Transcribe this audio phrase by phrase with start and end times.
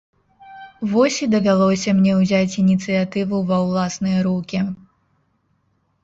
[0.91, 4.63] Вось і давялося мне ўзяць ініцыятыву ва ўласныя рукі.